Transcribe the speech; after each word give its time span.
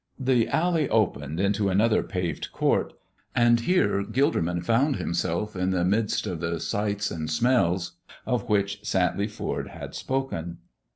The 0.17 0.47
alley 0.47 0.89
opened 0.89 1.39
into 1.39 1.69
another 1.69 2.01
paved 2.01 2.51
court, 2.51 2.93
and 3.35 3.59
here 3.59 4.01
Gilderman 4.01 4.63
found 4.65 4.95
himself 4.95 5.55
in 5.55 5.69
the 5.69 5.85
midst 5.85 6.25
of 6.25 6.39
the 6.39 6.59
sights 6.59 7.11
and 7.11 7.29
smells 7.29 7.97
of 8.25 8.49
which 8.49 8.81
Santley 8.83 9.27
Foord 9.29 9.67
had 9.67 9.93
spoken. 9.93 10.57